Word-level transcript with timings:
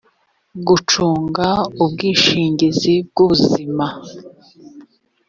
gucunga 0.67 1.47
ubwishingizi 1.83 2.93
bw 3.09 3.17
ubuzima 3.23 3.85